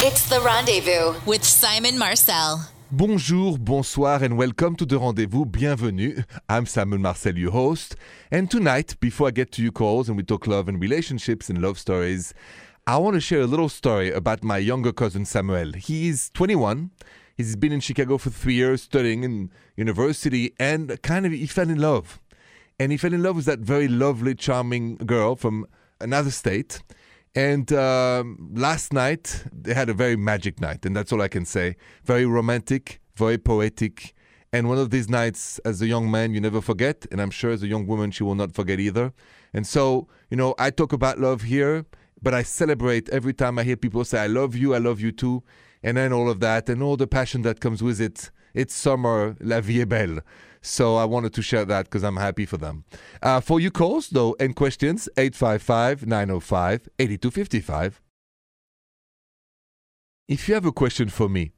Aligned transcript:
It's 0.00 0.28
The 0.28 0.40
Rendezvous 0.40 1.18
with 1.26 1.42
Simon 1.42 1.98
Marcel. 1.98 2.70
Bonjour, 2.92 3.58
bonsoir, 3.58 4.22
and 4.22 4.38
welcome 4.38 4.76
to 4.76 4.86
the 4.86 4.96
rendezvous. 4.96 5.44
Bienvenue. 5.44 6.22
I'm 6.48 6.66
Simon 6.66 7.02
Marcel, 7.02 7.36
your 7.36 7.50
host. 7.50 7.96
And 8.30 8.48
tonight, 8.48 8.94
before 9.00 9.26
I 9.26 9.32
get 9.32 9.50
to 9.52 9.62
your 9.62 9.72
calls 9.72 10.08
and 10.08 10.16
we 10.16 10.22
talk 10.22 10.46
love 10.46 10.68
and 10.68 10.80
relationships 10.80 11.50
and 11.50 11.60
love 11.60 11.80
stories, 11.80 12.32
I 12.86 12.96
want 12.98 13.14
to 13.14 13.20
share 13.20 13.40
a 13.40 13.46
little 13.48 13.68
story 13.68 14.12
about 14.12 14.44
my 14.44 14.58
younger 14.58 14.92
cousin 14.92 15.24
Samuel. 15.24 15.72
He's 15.72 16.30
21. 16.30 16.92
He's 17.36 17.56
been 17.56 17.72
in 17.72 17.80
Chicago 17.80 18.18
for 18.18 18.30
three 18.30 18.54
years 18.54 18.82
studying 18.82 19.24
in 19.24 19.50
university 19.74 20.54
and 20.60 21.02
kind 21.02 21.26
of 21.26 21.32
he 21.32 21.48
fell 21.48 21.68
in 21.68 21.80
love. 21.80 22.20
And 22.78 22.92
he 22.92 22.98
fell 22.98 23.12
in 23.12 23.24
love 23.24 23.34
with 23.34 23.46
that 23.46 23.58
very 23.58 23.88
lovely, 23.88 24.36
charming 24.36 24.94
girl 24.98 25.34
from 25.34 25.66
another 26.00 26.30
state. 26.30 26.82
And 27.34 27.72
um, 27.72 28.50
last 28.54 28.92
night, 28.92 29.44
they 29.52 29.74
had 29.74 29.88
a 29.88 29.94
very 29.94 30.16
magic 30.16 30.60
night, 30.60 30.84
and 30.84 30.96
that's 30.96 31.12
all 31.12 31.22
I 31.22 31.28
can 31.28 31.44
say. 31.44 31.76
Very 32.04 32.26
romantic, 32.26 33.00
very 33.16 33.38
poetic. 33.38 34.14
And 34.52 34.68
one 34.68 34.78
of 34.78 34.90
these 34.90 35.08
nights, 35.08 35.58
as 35.60 35.82
a 35.82 35.86
young 35.86 36.10
man, 36.10 36.32
you 36.32 36.40
never 36.40 36.60
forget. 36.60 37.06
And 37.12 37.20
I'm 37.20 37.30
sure 37.30 37.50
as 37.50 37.62
a 37.62 37.66
young 37.66 37.86
woman, 37.86 38.10
she 38.10 38.22
will 38.22 38.34
not 38.34 38.54
forget 38.54 38.80
either. 38.80 39.12
And 39.52 39.66
so, 39.66 40.08
you 40.30 40.36
know, 40.36 40.54
I 40.58 40.70
talk 40.70 40.92
about 40.92 41.18
love 41.18 41.42
here, 41.42 41.84
but 42.22 42.34
I 42.34 42.42
celebrate 42.42 43.08
every 43.10 43.34
time 43.34 43.58
I 43.58 43.64
hear 43.64 43.76
people 43.76 44.04
say, 44.04 44.20
I 44.20 44.26
love 44.26 44.56
you, 44.56 44.74
I 44.74 44.78
love 44.78 45.00
you 45.00 45.12
too. 45.12 45.42
And 45.82 45.96
then 45.96 46.12
all 46.12 46.30
of 46.30 46.40
that 46.40 46.68
and 46.68 46.82
all 46.82 46.96
the 46.96 47.06
passion 47.06 47.42
that 47.42 47.60
comes 47.60 47.82
with 47.82 48.00
it. 48.00 48.30
It's 48.54 48.74
summer, 48.74 49.36
la 49.40 49.60
vie 49.60 49.82
est 49.82 49.88
belle. 49.88 50.20
So 50.60 50.96
I 50.96 51.04
wanted 51.04 51.34
to 51.34 51.42
share 51.42 51.64
that 51.64 51.86
because 51.86 52.02
I'm 52.02 52.16
happy 52.16 52.46
for 52.46 52.56
them. 52.56 52.84
Uh, 53.22 53.40
for 53.40 53.60
you 53.60 53.70
calls, 53.70 54.08
though, 54.08 54.36
and 54.40 54.54
questions, 54.54 55.08
855 55.16 56.06
905 56.06 56.88
8255. 56.98 58.00
If 60.28 60.48
you 60.48 60.54
have 60.54 60.66
a 60.66 60.72
question 60.72 61.08
for 61.08 61.28
me, 61.28 61.52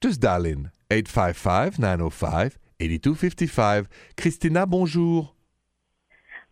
just 0.00 0.20
dial 0.20 0.46
in 0.46 0.70
855 0.90 1.78
905 1.78 2.58
8255. 2.80 3.88
Christina, 4.16 4.66
bonjour. 4.66 5.30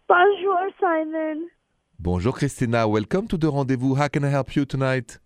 Bonjour, 0.08 0.70
Simon. 0.80 1.48
Bonjour, 1.98 2.32
Christina. 2.32 2.86
Welcome 2.86 3.28
to 3.28 3.36
the 3.36 3.50
rendezvous. 3.50 3.94
How 3.94 4.08
can 4.08 4.24
I 4.24 4.28
help 4.28 4.54
you 4.54 4.64
tonight? 4.64 5.18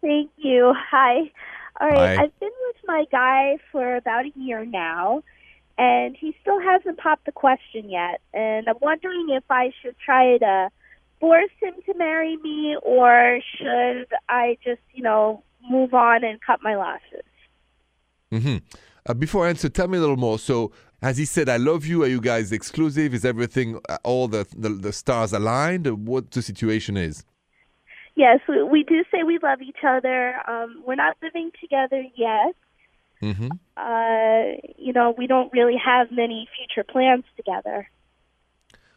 Thank 0.00 0.30
you. 0.36 0.74
Hi. 0.90 1.30
All 1.80 1.88
right. 1.88 2.16
Hi. 2.16 2.24
I've 2.24 2.40
been 2.40 2.50
with 2.66 2.76
my 2.86 3.04
guy 3.10 3.58
for 3.70 3.96
about 3.96 4.24
a 4.26 4.32
year 4.36 4.64
now, 4.64 5.22
and 5.78 6.16
he 6.16 6.34
still 6.40 6.60
hasn't 6.60 6.98
popped 6.98 7.26
the 7.26 7.32
question 7.32 7.90
yet. 7.90 8.20
And 8.32 8.68
I'm 8.68 8.76
wondering 8.80 9.26
if 9.30 9.44
I 9.50 9.72
should 9.82 9.96
try 10.04 10.38
to 10.38 10.70
force 11.20 11.50
him 11.60 11.74
to 11.86 11.94
marry 11.94 12.36
me, 12.36 12.76
or 12.82 13.40
should 13.56 14.06
I 14.28 14.58
just, 14.62 14.82
you 14.92 15.02
know, 15.02 15.42
move 15.68 15.94
on 15.94 16.22
and 16.24 16.38
cut 16.40 16.60
my 16.62 16.76
losses? 16.76 17.24
hmm 18.30 18.58
Uh, 19.06 19.14
before 19.14 19.46
I 19.46 19.50
answer, 19.50 19.68
tell 19.68 19.88
me 19.88 19.98
a 19.98 20.00
little 20.00 20.16
more. 20.16 20.38
So, 20.38 20.72
has 21.02 21.18
he 21.18 21.26
said, 21.26 21.48
I 21.48 21.58
love 21.58 21.84
you? 21.84 22.02
Are 22.04 22.08
you 22.08 22.20
guys 22.20 22.52
exclusive? 22.52 23.12
Is 23.12 23.24
everything, 23.24 23.78
uh, 23.88 23.98
all 24.04 24.28
the, 24.28 24.46
the, 24.56 24.70
the 24.70 24.92
stars 24.92 25.32
aligned? 25.34 25.86
What 26.06 26.30
the 26.30 26.40
situation 26.40 26.96
is? 26.96 27.24
Yes, 28.16 28.40
we, 28.48 28.62
we 28.62 28.82
do 28.84 29.04
say 29.10 29.22
we 29.22 29.38
love 29.42 29.60
each 29.60 29.84
other. 29.86 30.36
Um, 30.48 30.82
we're 30.86 30.94
not 30.94 31.16
living 31.22 31.50
together 31.60 32.02
yet. 32.16 32.54
Hmm 33.32 33.48
Uh, 33.76 34.42
you 34.76 34.92
know, 34.92 35.14
we 35.16 35.26
don't 35.26 35.52
really 35.52 35.76
have 35.76 36.10
many 36.10 36.48
future 36.56 36.84
plans 36.84 37.24
together. 37.36 37.88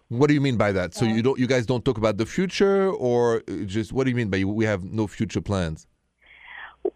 What 0.10 0.28
do 0.28 0.34
you 0.34 0.42
mean 0.42 0.58
by 0.58 0.72
that? 0.72 0.94
So 0.94 1.04
you 1.06 1.22
don't, 1.22 1.38
you 1.38 1.48
guys 1.48 1.66
don't 1.66 1.84
talk 1.84 1.98
about 1.98 2.18
the 2.18 2.26
future, 2.26 2.90
or 2.90 3.42
just 3.66 3.92
what 3.92 4.06
do 4.06 4.10
you 4.10 4.16
mean 4.16 4.30
by 4.30 4.44
we 4.46 4.66
have 4.66 4.84
no 4.84 5.06
future 5.08 5.42
plans? 5.42 5.88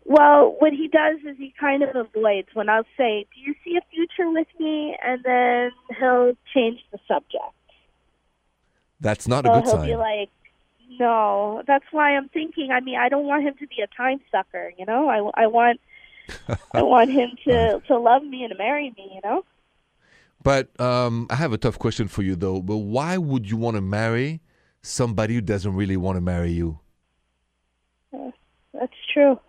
Well, 0.05 0.55
what 0.59 0.71
he 0.71 0.87
does 0.87 1.17
is 1.29 1.35
he 1.37 1.53
kind 1.59 1.83
of 1.83 1.95
avoids 1.95 2.47
when 2.53 2.69
I'll 2.69 2.87
say, 2.97 3.25
"Do 3.33 3.39
you 3.41 3.53
see 3.63 3.75
a 3.75 3.81
future 3.93 4.29
with 4.29 4.47
me?" 4.59 4.95
and 5.03 5.21
then 5.23 5.71
he'll 5.99 6.33
change 6.53 6.79
the 6.91 6.99
subject. 7.07 7.55
That's 9.01 9.27
not 9.27 9.45
So 9.45 9.51
a 9.51 9.55
good 9.55 9.65
he'll 9.65 9.77
sign. 9.77 9.89
be 9.89 9.95
like, 9.95 10.29
"No." 10.99 11.63
That's 11.67 11.85
why 11.91 12.15
I'm 12.15 12.29
thinking. 12.29 12.71
I 12.71 12.79
mean, 12.79 12.97
I 12.97 13.09
don't 13.09 13.25
want 13.25 13.43
him 13.43 13.55
to 13.59 13.67
be 13.67 13.81
a 13.81 13.87
time 13.87 14.21
sucker. 14.31 14.71
You 14.77 14.85
know, 14.85 15.09
I, 15.09 15.43
I 15.43 15.47
want 15.47 15.81
I 16.73 16.81
want 16.81 17.09
him 17.11 17.31
to 17.45 17.81
to 17.87 17.97
love 17.99 18.23
me 18.23 18.43
and 18.43 18.51
to 18.51 18.57
marry 18.57 18.93
me. 18.97 19.11
You 19.15 19.21
know. 19.23 19.45
but 20.43 20.79
um, 20.79 21.27
I 21.29 21.35
have 21.35 21.53
a 21.53 21.57
tough 21.57 21.77
question 21.79 22.07
for 22.07 22.23
you 22.23 22.35
though. 22.35 22.61
But 22.61 22.77
why 22.77 23.17
would 23.17 23.49
you 23.49 23.57
want 23.57 23.75
to 23.75 23.81
marry 23.81 24.41
somebody 24.81 25.35
who 25.35 25.41
doesn't 25.41 25.73
really 25.75 25.97
want 25.97 26.17
to 26.17 26.21
marry 26.21 26.51
you? 26.51 26.79
That's 28.73 28.93
true. 29.13 29.39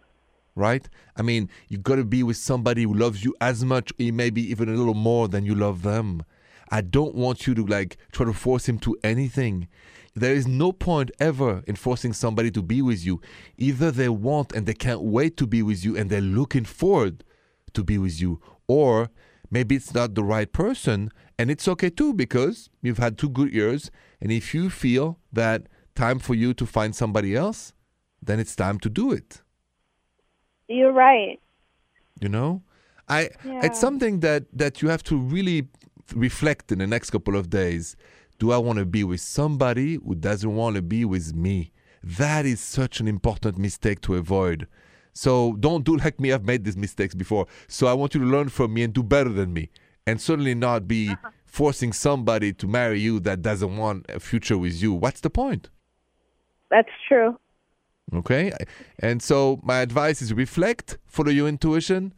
right? 0.55 0.87
I 1.17 1.23
mean, 1.23 1.49
you've 1.69 1.83
got 1.83 1.97
to 1.97 2.05
be 2.05 2.23
with 2.23 2.37
somebody 2.37 2.83
who 2.83 2.93
loves 2.93 3.25
you 3.25 3.35
as 3.41 3.65
much, 3.65 3.93
or 3.99 4.13
maybe 4.13 4.43
even 4.51 4.69
a 4.69 4.73
little 4.73 4.95
more 4.95 5.29
than 5.29 5.47
you 5.47 5.55
love 5.55 5.83
them. 5.83 6.23
I 6.73 6.81
don't 6.81 7.15
want 7.15 7.47
you 7.47 7.55
to 7.55 7.65
like 7.67 7.97
try 8.13 8.25
to 8.27 8.33
force 8.33 8.69
him 8.69 8.79
to 8.81 8.97
anything. 9.05 9.69
There 10.15 10.35
is 10.35 10.47
no 10.49 10.73
point 10.73 11.11
ever 11.21 11.63
in 11.67 11.77
forcing 11.77 12.13
somebody 12.15 12.51
to 12.53 12.63
be 12.63 12.83
with 12.83 13.05
you. 13.07 13.21
Either 13.59 13.91
they 13.91 14.09
want 14.09 14.53
and 14.53 14.67
they 14.67 14.75
can't 14.75 15.03
wait 15.03 15.37
to 15.37 15.47
be 15.47 15.63
with 15.63 15.85
you 15.85 15.97
and 15.97 16.11
they're 16.11 16.21
looking 16.21 16.65
forward 16.65 17.25
to 17.75 17.85
be 17.85 17.97
with 17.99 18.21
you, 18.21 18.41
or 18.67 19.09
maybe 19.51 19.77
it's 19.77 19.95
not 19.95 20.15
the 20.15 20.25
right 20.25 20.53
person 20.53 21.11
and 21.39 21.51
it's 21.51 21.67
okay 21.69 21.91
too 21.91 22.13
because 22.15 22.69
you've 22.83 22.99
had 22.99 23.17
two 23.19 23.29
good 23.31 23.53
years. 23.53 23.91
And 24.21 24.33
if 24.33 24.55
you 24.55 24.69
feel 24.71 25.19
that 25.33 25.61
time 25.95 26.19
for 26.19 26.35
you 26.35 26.55
to 26.55 26.67
find 26.67 26.95
somebody 26.97 27.35
else, 27.37 27.73
then 28.23 28.39
it's 28.41 28.55
time 28.57 28.79
to 28.81 28.89
do 28.89 29.13
it 29.13 29.43
You're 30.69 30.93
right. 30.93 31.39
you 32.21 32.29
know 32.29 32.63
i 33.09 33.31
Yeah. 33.45 33.61
it's 33.67 33.81
something 33.81 34.21
that 34.21 34.43
that 34.63 34.81
you 34.81 34.89
have 34.89 35.03
to 35.11 35.17
really 35.19 35.69
reflect 36.15 36.73
in 36.73 36.79
the 36.79 36.87
next 36.87 37.11
couple 37.11 37.37
of 37.37 37.51
days 37.51 37.97
do 38.43 38.51
i 38.51 38.59
want 38.59 38.77
to 38.77 38.85
be 38.85 39.05
with 39.05 39.21
somebody 39.21 40.01
who 40.05 40.17
doesn't 40.17 40.57
want 40.57 40.75
to 40.75 40.83
be 40.83 41.05
with 41.05 41.33
me? 41.33 41.71
That 42.03 42.45
is 42.45 42.59
such 42.59 42.99
an 42.99 43.07
important 43.07 43.57
mistake 43.57 44.01
to 44.01 44.17
avoid. 44.17 44.67
So 45.13 45.53
don't 45.61 45.85
do 45.85 45.97
like 45.97 46.19
me 46.19 46.33
i've 46.33 46.45
made 46.45 46.65
these 46.65 46.77
mistakes 46.77 47.15
before. 47.15 47.47
So 47.69 47.87
i 47.87 47.93
want 47.93 48.15
you 48.15 48.21
to 48.21 48.27
learn 48.27 48.49
from 48.49 48.75
me 48.75 48.83
and 48.83 48.93
do 48.93 49.05
better 49.05 49.31
than 49.31 49.53
me. 49.53 49.71
And 50.09 50.21
certainly 50.21 50.57
not 50.57 50.89
be 50.89 51.11
uh-huh. 51.11 51.31
forcing 51.45 51.93
somebody 51.93 52.53
to 52.55 52.67
marry 52.67 52.99
you 52.99 53.21
that 53.21 53.43
doesn't 53.43 53.77
want 53.77 54.07
a 54.09 54.19
future 54.19 54.59
with 54.59 54.83
you. 54.83 54.93
What's 54.93 55.21
the 55.21 55.31
point? 55.31 55.71
That's 56.69 56.91
true. 57.07 57.39
Okay. 58.13 58.51
And 58.99 59.23
so 59.23 59.61
my 59.63 59.83
advice 59.83 60.21
is 60.21 60.35
reflect, 60.35 60.99
follow 61.07 61.31
your 61.31 61.47
intuition, 61.47 62.13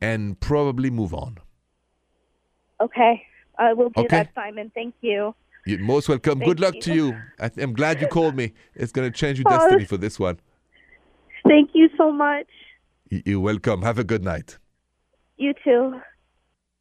and 0.00 0.40
probably 0.40 0.88
move 0.88 1.12
on. 1.12 1.36
Okay, 2.80 3.22
I 3.58 3.72
will 3.72 3.90
do 3.90 4.02
Okay. 4.02 4.16
that, 4.18 4.30
Simon. 4.34 4.70
Thank 4.74 4.94
you. 5.00 5.34
You're 5.66 5.78
most 5.80 6.08
welcome. 6.08 6.38
Thank 6.38 6.48
Good 6.48 6.60
luck 6.60 6.74
you. 6.76 6.80
to 6.82 6.94
you. 6.94 7.16
I, 7.38 7.50
I'm 7.58 7.74
glad 7.74 8.00
you 8.00 8.06
called 8.08 8.34
me. 8.34 8.54
It's 8.74 8.92
going 8.92 9.10
to 9.10 9.16
change 9.16 9.38
your 9.38 9.46
Oh, 9.52 9.58
destiny 9.58 9.84
for 9.84 9.98
this 9.98 10.18
one. 10.18 10.40
Thank 11.46 11.70
you 11.74 11.88
so 11.98 12.10
much. 12.10 12.46
You're 13.10 13.40
welcome. 13.40 13.82
Have 13.82 13.98
a 13.98 14.04
good 14.04 14.24
night. 14.24 14.58
You 15.36 15.52
too. 15.64 16.00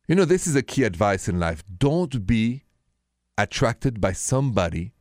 You 0.08 0.16
know, 0.16 0.26
this 0.26 0.48
is 0.48 0.56
a 0.56 0.62
key 0.62 0.84
advice 0.84 1.28
in 1.28 1.40
life. 1.40 1.64
Don't 1.78 2.26
be 2.26 2.64
attracted 3.38 4.00
by 4.00 4.12
somebody 4.14 4.94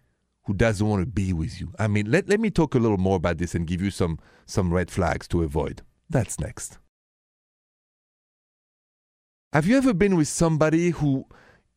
who 0.44 0.54
doesn't 0.54 0.86
want 0.88 1.02
to 1.02 1.06
be 1.06 1.32
with 1.32 1.60
you. 1.60 1.72
I 1.78 1.86
mean, 1.88 2.10
let, 2.10 2.28
let 2.28 2.40
me 2.40 2.50
talk 2.50 2.74
a 2.74 2.78
little 2.78 2.98
more 2.98 3.16
about 3.16 3.38
this 3.38 3.54
and 3.54 3.66
give 3.66 3.82
you 3.82 3.90
some, 3.90 4.18
some 4.46 4.72
red 4.72 4.90
flags 4.90 5.28
to 5.28 5.42
avoid. 5.42 5.82
That's 6.10 6.40
next. 6.40 6.78
Have 9.54 9.66
you 9.66 9.78
ever 9.78 9.94
been 9.94 10.14
with 10.14 10.28
somebody 10.28 10.90
who 10.90 11.24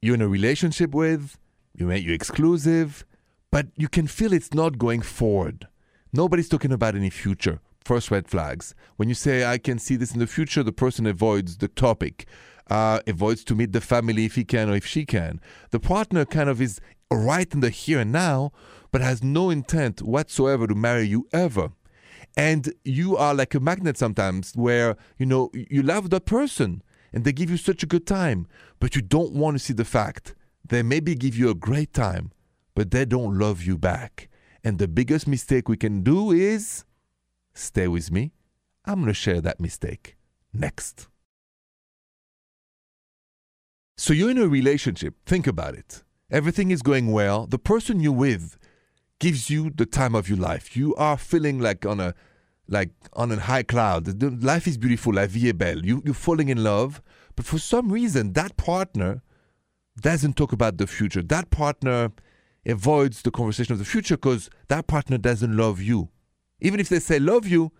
you're 0.01 0.15
in 0.15 0.21
a 0.21 0.27
relationship 0.27 0.93
with, 0.93 1.39
you 1.73 1.85
make 1.85 2.03
you 2.03 2.13
exclusive, 2.13 3.05
but 3.49 3.67
you 3.77 3.87
can 3.87 4.07
feel 4.07 4.33
it's 4.33 4.53
not 4.53 4.77
going 4.77 5.01
forward? 5.01 5.69
Nobody's 6.11 6.49
talking 6.49 6.73
about 6.73 6.95
any 6.95 7.09
future. 7.09 7.61
First 7.79 8.11
red 8.11 8.27
flags. 8.27 8.75
When 8.97 9.07
you 9.07 9.15
say, 9.15 9.45
I 9.45 9.57
can 9.57 9.79
see 9.79 9.95
this 9.95 10.11
in 10.11 10.19
the 10.19 10.27
future, 10.27 10.63
the 10.63 10.73
person 10.73 11.05
avoids 11.05 11.59
the 11.59 11.69
topic, 11.69 12.27
uh, 12.69 12.99
avoids 13.07 13.45
to 13.45 13.55
meet 13.55 13.71
the 13.71 13.79
family 13.79 14.25
if 14.25 14.35
he 14.35 14.43
can 14.43 14.69
or 14.69 14.75
if 14.75 14.85
she 14.85 15.05
can. 15.05 15.39
The 15.69 15.79
partner 15.79 16.25
kind 16.25 16.49
of 16.49 16.61
is 16.61 16.81
right 17.09 17.51
in 17.53 17.61
the 17.61 17.69
here 17.69 18.01
and 18.01 18.11
now, 18.11 18.51
but 18.91 18.99
has 18.99 19.23
no 19.23 19.49
intent 19.49 20.01
whatsoever 20.01 20.67
to 20.67 20.75
marry 20.75 21.07
you 21.07 21.25
ever. 21.31 21.71
And 22.35 22.73
you 22.83 23.15
are 23.15 23.33
like 23.33 23.55
a 23.55 23.61
magnet 23.61 23.97
sometimes 23.97 24.57
where, 24.57 24.97
you 25.17 25.25
know, 25.25 25.51
you 25.53 25.81
love 25.81 26.09
the 26.09 26.19
person 26.19 26.83
and 27.13 27.23
they 27.23 27.33
give 27.33 27.49
you 27.49 27.57
such 27.57 27.83
a 27.83 27.87
good 27.87 28.07
time, 28.07 28.47
but 28.79 28.95
you 28.95 29.01
don't 29.01 29.33
want 29.33 29.55
to 29.55 29.63
see 29.63 29.73
the 29.73 29.85
fact 29.85 30.35
they 30.67 30.83
maybe 30.83 31.15
give 31.15 31.35
you 31.35 31.49
a 31.49 31.55
great 31.55 31.93
time, 31.93 32.31
but 32.75 32.91
they 32.91 33.05
don't 33.05 33.37
love 33.37 33.63
you 33.63 33.77
back. 33.77 34.29
And 34.63 34.77
the 34.77 34.87
biggest 34.87 35.27
mistake 35.27 35.67
we 35.67 35.77
can 35.77 36.03
do 36.03 36.31
is 36.31 36.85
stay 37.53 37.87
with 37.87 38.11
me. 38.11 38.31
I'm 38.85 38.95
going 38.95 39.07
to 39.07 39.13
share 39.13 39.41
that 39.41 39.59
mistake 39.59 40.17
next. 40.53 41.07
So 43.97 44.13
you're 44.13 44.31
in 44.31 44.37
a 44.37 44.47
relationship. 44.47 45.15
Think 45.25 45.47
about 45.47 45.75
it. 45.75 46.03
Everything 46.31 46.71
is 46.71 46.81
going 46.81 47.11
well. 47.11 47.45
The 47.45 47.59
person 47.59 47.99
you're 47.99 48.13
with 48.13 48.57
gives 49.19 49.49
you 49.49 49.69
the 49.69 49.85
time 49.85 50.15
of 50.15 50.29
your 50.29 50.37
life. 50.39 50.75
You 50.75 50.95
are 50.95 51.17
feeling 51.17 51.59
like 51.59 51.85
on 51.85 51.99
a 51.99 52.15
like 52.71 52.89
on 53.13 53.31
a 53.31 53.39
high 53.39 53.63
cloud. 53.63 54.21
Life 54.43 54.67
is 54.67 54.77
beautiful, 54.77 55.13
la 55.13 55.27
vie 55.27 55.49
est 55.49 55.57
belle. 55.57 55.85
You, 55.85 56.01
you're 56.05 56.13
falling 56.13 56.49
in 56.49 56.63
love, 56.63 57.01
but 57.35 57.45
for 57.45 57.59
some 57.59 57.91
reason, 57.91 58.33
that 58.33 58.57
partner 58.57 59.21
doesn't 59.99 60.37
talk 60.37 60.53
about 60.53 60.77
the 60.77 60.87
future. 60.87 61.21
That 61.21 61.51
partner 61.51 62.11
avoids 62.65 63.21
the 63.21 63.31
conversation 63.31 63.73
of 63.73 63.79
the 63.79 63.85
future 63.85 64.15
because 64.15 64.49
that 64.69 64.87
partner 64.87 65.17
doesn't 65.17 65.55
love 65.55 65.81
you. 65.81 66.09
Even 66.61 66.79
if 66.79 66.89
they 66.89 66.99
say 66.99 67.19
love 67.19 67.45
you, 67.45 67.71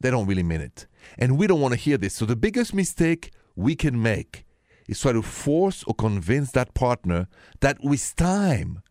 they 0.00 0.10
don't 0.10 0.26
really 0.26 0.42
mean 0.42 0.60
it. 0.60 0.86
And 1.18 1.36
we 1.36 1.46
don't 1.46 1.60
want 1.60 1.74
to 1.74 1.80
hear 1.80 1.98
this. 1.98 2.14
So 2.14 2.24
the 2.24 2.36
biggest 2.36 2.72
mistake 2.72 3.32
we 3.56 3.74
can 3.74 4.00
make 4.00 4.44
is 4.86 5.00
try 5.00 5.12
to 5.12 5.22
force 5.22 5.82
or 5.86 5.94
convince 5.94 6.52
that 6.52 6.74
partner 6.74 7.26
that 7.60 7.78
with 7.82 8.14
time 8.14 8.82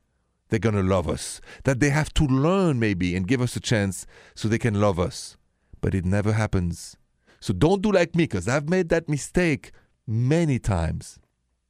they're 0.50 0.60
going 0.60 0.76
to 0.76 0.84
love 0.84 1.08
us, 1.10 1.42
that 1.64 1.80
they 1.80 1.90
have 1.90 2.14
to 2.16 2.24
learn 2.26 2.80
maybe 2.80 3.16
and 3.16 3.28
give 3.28 3.42
us 3.42 3.56
a 3.56 3.60
chance 3.60 4.06
so 4.36 4.48
they 4.48 4.58
can 4.58 4.80
love 4.80 5.00
us. 5.00 5.38
But 5.82 5.94
it 5.94 6.06
never 6.06 6.34
happens. 6.34 6.98
So 7.40 7.54
don't 7.54 7.82
do 7.82 7.92
like 7.92 8.16
me 8.16 8.24
because 8.24 8.48
I've 8.48 8.70
made 8.70 8.90
that 8.90 9.10
mistake 9.10 9.72
many 10.06 10.60
times. 10.60 11.20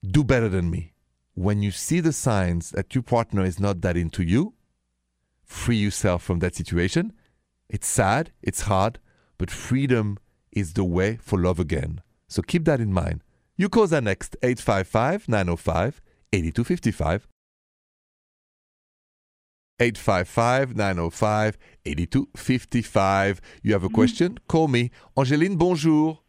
Do 0.06 0.24
better 0.24 0.50
than 0.50 0.70
me. 0.70 0.94
When 1.34 1.62
you 1.62 1.72
see 1.72 2.00
the 2.00 2.14
signs 2.14 2.72
that 2.72 2.96
your 2.96 3.04
partner 3.04 3.44
is 3.44 3.60
not 3.60 3.82
that 3.82 3.98
into 3.98 4.24
you, 4.24 4.54
free 5.44 5.78
yourself 5.78 6.24
from 6.24 6.40
that 6.40 6.56
situation. 6.56 7.14
It's 7.70 7.88
sad, 7.88 8.32
it's 8.42 8.62
hard, 8.62 9.00
but 9.38 9.52
freedom 9.52 10.18
is 10.52 10.74
the 10.74 10.84
way 10.84 11.18
for 11.22 11.38
love 11.40 11.60
again. 11.60 12.02
So 12.28 12.42
keep 12.42 12.66
that 12.66 12.80
in 12.80 12.94
mind. 12.94 13.22
You 13.56 13.70
call 13.70 13.94
are 13.94 14.02
next 14.02 14.36
855 14.42 15.28
905 15.28 16.02
8255. 16.34 17.28
855 19.80 20.76
905 20.76 21.58
8255. 21.86 23.42
You 23.64 23.74
have 23.74 23.84
a 23.84 23.90
question? 23.90 24.38
Call 24.48 24.68
me. 24.68 24.92
Angeline, 25.16 25.56
bonjour. 25.58 26.20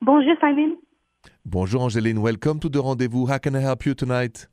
Bonjour, 0.00 0.36
Simon. 0.40 0.78
Bonjour, 1.44 1.82
Angeline. 1.82 2.20
Welcome 2.20 2.60
to 2.60 2.68
the 2.68 2.82
rendezvous. 2.82 3.26
How 3.26 3.38
can 3.38 3.56
I 3.56 3.60
help 3.60 3.86
you 3.86 3.94
tonight? 3.94 4.46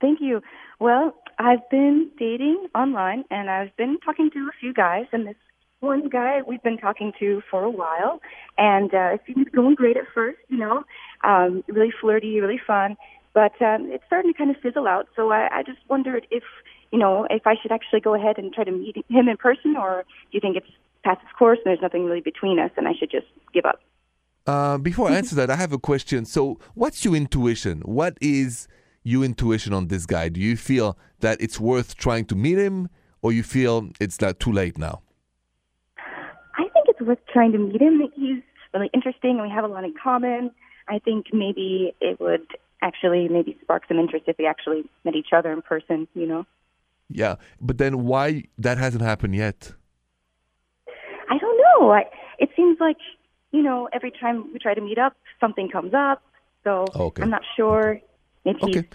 Thank 0.00 0.20
you. 0.20 0.40
Well, 0.80 1.14
I've 1.38 1.68
been 1.70 2.10
dating 2.18 2.66
online 2.74 3.24
and 3.30 3.48
I've 3.48 3.76
been 3.76 3.98
talking 4.04 4.30
to 4.32 4.38
a 4.48 4.52
few 4.60 4.72
guys, 4.72 5.06
and 5.12 5.26
this 5.26 5.36
one 5.80 6.08
guy 6.08 6.40
we've 6.46 6.62
been 6.62 6.78
talking 6.78 7.12
to 7.20 7.42
for 7.50 7.62
a 7.62 7.70
while, 7.70 8.20
and 8.58 8.92
uh, 8.94 9.14
it 9.14 9.20
seemed 9.26 9.52
going 9.52 9.74
great 9.74 9.96
at 9.96 10.04
first, 10.14 10.38
you 10.48 10.58
know, 10.58 10.84
um, 11.22 11.62
really 11.68 11.92
flirty, 12.00 12.40
really 12.40 12.60
fun, 12.66 12.96
but 13.34 13.60
um, 13.60 13.88
it's 13.90 14.04
starting 14.06 14.32
to 14.32 14.38
kind 14.38 14.50
of 14.50 14.56
fizzle 14.62 14.88
out. 14.88 15.08
So 15.14 15.30
I, 15.30 15.48
I 15.58 15.62
just 15.62 15.78
wondered 15.88 16.26
if, 16.30 16.42
you 16.94 17.00
know, 17.00 17.26
if 17.28 17.44
I 17.44 17.56
should 17.60 17.72
actually 17.72 17.98
go 17.98 18.14
ahead 18.14 18.38
and 18.38 18.54
try 18.54 18.62
to 18.62 18.70
meet 18.70 19.04
him 19.08 19.28
in 19.28 19.36
person, 19.36 19.74
or 19.76 20.04
do 20.30 20.30
you 20.30 20.40
think 20.40 20.56
it's 20.56 20.70
past 21.02 21.20
its 21.24 21.32
course 21.36 21.58
and 21.64 21.66
there's 21.66 21.82
nothing 21.82 22.04
really 22.04 22.20
between 22.20 22.60
us, 22.60 22.70
and 22.76 22.86
I 22.86 22.92
should 22.96 23.10
just 23.10 23.26
give 23.52 23.64
up? 23.64 23.80
Uh, 24.46 24.78
before 24.78 25.10
I 25.10 25.16
answer 25.16 25.34
that, 25.34 25.50
I 25.50 25.56
have 25.56 25.72
a 25.72 25.78
question. 25.78 26.24
So, 26.24 26.60
what's 26.74 27.04
your 27.04 27.16
intuition? 27.16 27.80
What 27.80 28.16
is 28.20 28.68
your 29.02 29.24
intuition 29.24 29.72
on 29.72 29.88
this 29.88 30.06
guy? 30.06 30.28
Do 30.28 30.40
you 30.40 30.56
feel 30.56 30.96
that 31.18 31.40
it's 31.40 31.58
worth 31.58 31.96
trying 31.96 32.26
to 32.26 32.36
meet 32.36 32.58
him, 32.58 32.88
or 33.22 33.32
you 33.32 33.42
feel 33.42 33.90
it's 33.98 34.20
not 34.20 34.38
too 34.38 34.52
late 34.52 34.78
now? 34.78 35.02
I 35.98 36.68
think 36.72 36.86
it's 36.86 37.00
worth 37.00 37.18
trying 37.32 37.50
to 37.52 37.58
meet 37.58 37.82
him. 37.82 38.02
He's 38.14 38.40
really 38.72 38.90
interesting, 38.94 39.32
and 39.32 39.42
we 39.42 39.50
have 39.50 39.64
a 39.64 39.68
lot 39.68 39.82
in 39.82 39.94
common. 40.00 40.52
I 40.88 41.00
think 41.00 41.26
maybe 41.32 41.92
it 42.00 42.20
would 42.20 42.46
actually 42.82 43.26
maybe 43.28 43.58
spark 43.62 43.82
some 43.88 43.98
interest 43.98 44.26
if 44.28 44.36
we 44.38 44.46
actually 44.46 44.88
met 45.04 45.16
each 45.16 45.32
other 45.32 45.50
in 45.52 45.60
person. 45.60 46.06
You 46.14 46.28
know, 46.28 46.46
Yeah, 47.08 47.36
but 47.60 47.78
then 47.78 48.04
why 48.04 48.44
that 48.58 48.78
hasn't 48.78 49.02
happened 49.02 49.34
yet? 49.36 49.72
I 51.30 51.38
don't 51.38 51.58
know. 51.58 51.90
I, 51.92 52.04
it 52.38 52.50
seems 52.56 52.78
like 52.80 52.96
you 53.52 53.62
know 53.62 53.88
every 53.92 54.10
time 54.20 54.52
we 54.52 54.58
try 54.58 54.74
to 54.74 54.80
meet 54.80 54.98
up, 54.98 55.14
something 55.40 55.68
comes 55.68 55.92
up. 55.94 56.22
So 56.64 56.86
Okay. 56.94 57.22
I'm 57.22 57.30
not 57.30 57.42
sure. 57.56 58.00
Maybe 58.44 58.58
he's 58.62 58.76
Okay. 58.78 58.88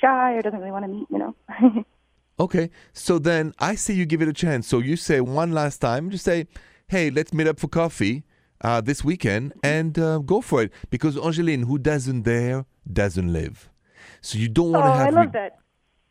shy 0.00 0.34
or 0.34 0.42
doesn't 0.42 0.58
really 0.58 0.72
want 0.72 0.84
to 0.84 0.90
meet. 0.90 1.06
You 1.10 1.18
know. 1.18 1.34
Okay, 2.40 2.70
so 2.94 3.18
then 3.18 3.52
I 3.58 3.74
say 3.74 3.92
you 3.92 4.06
give 4.06 4.22
it 4.22 4.28
a 4.28 4.32
chance. 4.32 4.66
So 4.66 4.78
you 4.78 4.96
say 4.96 5.20
one 5.20 5.52
last 5.52 5.76
time, 5.78 6.08
just 6.08 6.24
say, 6.24 6.46
hey, 6.88 7.10
let's 7.10 7.34
meet 7.34 7.46
up 7.46 7.60
for 7.60 7.68
coffee 7.68 8.24
uh, 8.62 8.80
this 8.80 9.04
weekend 9.04 9.52
and 9.62 9.98
uh, 9.98 10.20
go 10.20 10.40
for 10.40 10.62
it. 10.62 10.72
Because 10.88 11.18
Angeline, 11.18 11.64
who 11.64 11.76
doesn't 11.76 12.22
dare, 12.22 12.64
doesn't 12.90 13.30
live. 13.30 13.68
So 14.22 14.38
you 14.38 14.48
don't 14.48 14.68
oh, 14.74 14.80
want 14.80 14.86
to 14.86 14.92
have. 14.92 15.06
I 15.08 15.10
love 15.10 15.26
re- 15.26 15.32
that. 15.34 15.58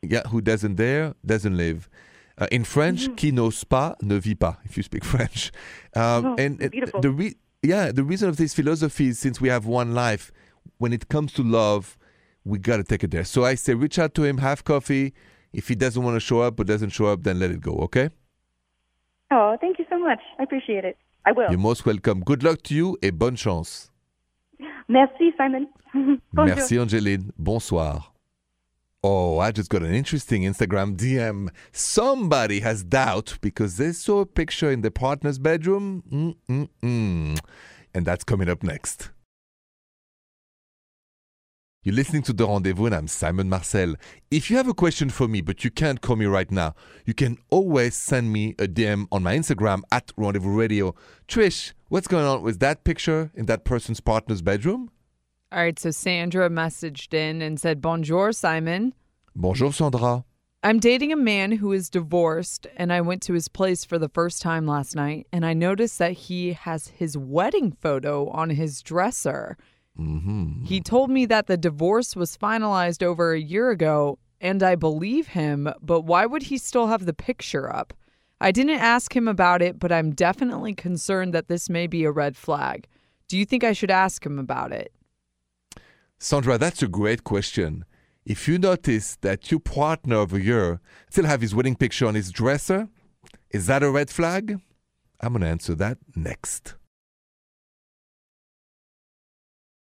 Yeah, 0.02 0.22
who 0.28 0.42
doesn't 0.42 0.76
dare, 0.76 1.14
doesn't 1.26 1.56
live. 1.58 1.90
Uh, 2.38 2.48
in 2.52 2.64
French, 2.64 3.04
Mm-hmm. 3.06 3.16
qui 3.16 3.32
n'ose 3.34 3.64
pas 3.66 3.96
ne 4.02 4.16
vit 4.18 4.36
pas, 4.36 4.58
if 4.64 4.78
you 4.78 4.84
speak 4.84 5.04
French. 5.14 5.52
Um, 5.96 6.26
Oh, 6.26 6.36
and 6.38 6.58
beautiful. 6.72 7.02
the 7.02 7.10
re- 7.12 7.36
yeah, 7.62 7.92
the 7.92 8.04
reason 8.04 8.30
of 8.30 8.38
this 8.38 8.54
philosophy 8.54 9.08
is 9.10 9.20
since 9.20 9.42
we 9.42 9.50
have 9.50 9.66
one 9.66 9.94
life, 9.94 10.32
when 10.78 10.94
it 10.94 11.10
comes 11.10 11.34
to 11.34 11.44
love, 11.44 11.98
we 12.46 12.58
got 12.58 12.78
to 12.78 12.84
take 12.84 13.04
it 13.04 13.12
there. 13.12 13.26
So 13.26 13.44
I 13.44 13.56
say, 13.56 13.74
reach 13.74 14.00
out 14.00 14.14
to 14.16 14.24
him, 14.24 14.38
have 14.38 14.64
coffee. 14.64 15.14
If 15.52 15.68
he 15.68 15.76
doesn't 15.76 16.02
want 16.02 16.16
to 16.16 16.20
show 16.22 16.40
up 16.42 16.60
or 16.60 16.64
doesn't 16.64 16.92
show 16.92 17.08
up, 17.08 17.24
then 17.24 17.40
let 17.40 17.52
it 17.52 17.60
go, 17.60 17.74
okay? 17.80 18.10
Oh, 19.32 19.58
thank 19.60 19.78
you 19.80 19.86
so 19.90 20.00
much. 20.00 20.20
I 20.40 20.44
appreciate 20.44 20.86
it. 20.86 20.98
I 21.26 21.34
will. 21.34 21.50
You're 21.50 21.60
most 21.60 21.86
welcome. 21.86 22.22
Good 22.22 22.44
luck 22.44 22.62
to 22.64 22.74
you 22.76 22.98
et 23.04 23.18
bonne 23.20 23.36
chance. 23.36 23.92
Merci, 24.88 25.34
Simon. 25.38 25.68
Merci, 26.34 26.78
Angeline. 26.80 27.32
Bonsoir. 27.38 28.09
Oh, 29.02 29.40
I 29.40 29.52
just 29.52 29.70
got 29.70 29.82
an 29.82 29.94
interesting 29.94 30.42
Instagram 30.42 30.98
DM. 30.98 31.50
Somebody 31.72 32.60
has 32.60 32.84
doubt 32.84 33.38
because 33.40 33.78
they 33.78 33.94
saw 33.94 34.20
a 34.20 34.26
picture 34.26 34.70
in 34.70 34.82
their 34.82 34.92
partner's 34.92 35.40
bedroom. 35.40 36.04
Mm-mm-mm. 36.12 37.40
And 37.94 38.06
that's 38.06 38.26
coming 38.26 38.50
up 38.50 38.62
next. 38.62 39.12
You're 41.82 41.96
listening 41.96 42.24
to 42.24 42.34
The 42.34 42.46
Rendezvous, 42.46 42.88
and 42.88 42.96
I'm 42.96 43.08
Simon 43.08 43.48
Marcel. 43.48 43.96
If 44.30 44.52
you 44.52 44.58
have 44.58 44.68
a 44.68 44.74
question 44.74 45.10
for 45.10 45.30
me, 45.30 45.40
but 45.40 45.64
you 45.64 45.72
can't 45.72 46.02
call 46.02 46.18
me 46.18 46.26
right 46.26 46.52
now, 46.52 46.76
you 47.06 47.14
can 47.14 47.38
always 47.50 47.96
send 47.96 48.34
me 48.34 48.54
a 48.60 48.68
DM 48.68 49.08
on 49.14 49.24
my 49.24 49.34
Instagram 49.38 49.84
at 49.94 50.12
Rendezvous 50.18 50.58
Radio. 50.58 50.94
Trish, 51.30 51.72
what's 51.88 52.10
going 52.10 52.26
on 52.26 52.42
with 52.42 52.60
that 52.60 52.84
picture 52.84 53.32
in 53.34 53.46
that 53.46 53.64
person's 53.64 54.02
partner's 54.02 54.42
bedroom? 54.42 54.92
All 55.52 55.60
right, 55.60 55.80
so 55.80 55.90
Sandra 55.90 56.48
messaged 56.48 57.14
in 57.14 57.42
and 57.42 57.60
said, 57.60 57.82
Bonjour, 57.82 58.32
Simon. 58.32 58.94
Bonjour, 59.36 59.74
Sandra. 59.74 60.24
I'm 60.62 60.80
dating 60.80 61.12
a 61.12 61.16
man 61.16 61.54
who 61.54 61.72
is 61.72 61.90
divorced, 61.90 62.68
and 62.76 62.94
I 62.94 63.02
went 63.02 63.24
to 63.24 63.34
his 63.34 63.48
place 63.48 63.84
for 63.84 63.98
the 63.98 64.10
first 64.10 64.42
time 64.44 64.68
last 64.68 64.96
night, 64.96 65.26
and 65.32 65.44
I 65.46 65.54
noticed 65.54 65.98
that 65.98 66.12
he 66.12 66.54
has 66.54 66.90
his 66.90 67.18
wedding 67.18 67.72
photo 67.72 68.30
on 68.30 68.52
his 68.52 68.84
dresser. 68.84 69.58
Mm-hmm. 69.98 70.66
He 70.66 70.82
told 70.82 71.10
me 71.10 71.26
that 71.26 71.48
the 71.48 71.58
divorce 71.58 72.16
was 72.16 72.38
finalized 72.38 73.02
over 73.02 73.34
a 73.34 73.40
year 73.40 73.72
ago, 73.72 74.20
and 74.40 74.62
I 74.62 74.76
believe 74.76 75.28
him, 75.28 75.68
but 75.82 76.02
why 76.02 76.26
would 76.28 76.44
he 76.44 76.58
still 76.60 76.88
have 76.88 77.06
the 77.06 77.14
picture 77.14 77.74
up? 77.74 77.94
I 78.40 78.52
didn't 78.52 78.80
ask 78.80 79.16
him 79.16 79.28
about 79.28 79.64
it, 79.64 79.80
but 79.80 79.92
I'm 79.92 80.12
definitely 80.12 80.76
concerned 80.76 81.34
that 81.34 81.48
this 81.48 81.70
may 81.70 81.88
be 81.88 82.04
a 82.04 82.12
red 82.12 82.38
flag. 82.38 82.86
Do 83.28 83.38
you 83.38 83.46
think 83.46 83.64
I 83.64 83.74
should 83.74 83.92
ask 83.92 84.26
him 84.26 84.38
about 84.38 84.72
it? 84.72 84.94
Sandra, 86.22 86.58
that's 86.58 86.84
a 86.84 86.88
great 86.88 87.24
question. 87.24 87.86
If 88.26 88.46
you 88.48 88.60
notice 88.60 89.16
that 89.22 89.50
your 89.52 89.62
partner 89.62 90.18
of 90.18 90.34
a 90.34 90.42
year 90.42 90.82
still 91.10 91.26
have 91.26 91.40
his 91.40 91.56
wedding 91.56 91.78
picture 91.78 92.08
on 92.08 92.16
his 92.16 92.30
dresser, 92.30 92.90
is 93.52 93.68
that 93.68 93.84
a 93.84 93.90
red 93.90 94.10
flag? 94.10 94.60
I'm 95.22 95.34
going 95.34 95.44
to 95.44 95.48
answer 95.48 95.76
that 95.76 95.98
next. 96.18 96.76